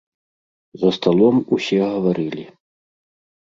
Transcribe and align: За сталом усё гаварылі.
За 0.83 0.89
сталом 0.97 1.37
усё 1.59 1.77
гаварылі. 1.93 2.51